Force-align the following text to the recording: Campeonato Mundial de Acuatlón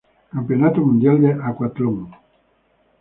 Campeonato 0.31 0.81
Mundial 0.83 1.21
de 1.21 1.31
Acuatlón 1.49 2.09